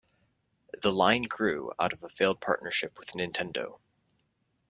[0.81, 3.77] The line grew out of a failed partnership with Nintendo.